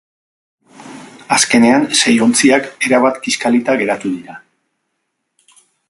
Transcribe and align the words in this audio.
Azkenean, 1.35 1.85
sei 1.99 2.15
ontziak 2.27 2.71
erabat 2.89 3.21
kiskalita 3.27 3.77
geratu 3.83 4.15
dira. 4.17 4.43